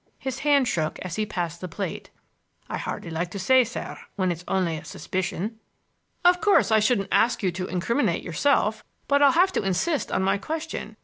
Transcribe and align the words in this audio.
His 0.17 0.39
hand 0.39 0.67
shook 0.67 0.97
as 1.03 1.17
he 1.17 1.27
passed 1.27 1.61
the 1.61 1.67
plate. 1.67 2.09
"I 2.67 2.79
hardly 2.79 3.11
like 3.11 3.29
to 3.29 3.37
say, 3.37 3.63
sir, 3.63 3.99
when 4.15 4.31
it's 4.31 4.43
only 4.47 4.75
a 4.77 4.83
suspicion." 4.83 5.59
"Of 6.25 6.41
course 6.41 6.71
I 6.71 6.79
shouldn't 6.79 7.09
ask 7.11 7.43
you 7.43 7.51
to 7.51 7.67
incriminate 7.67 8.23
yourself, 8.23 8.83
but 9.07 9.21
I'll 9.21 9.33
have 9.33 9.51
to 9.51 9.61
insist 9.63 10.11
on 10.11 10.23
my 10.23 10.39
question. 10.39 10.95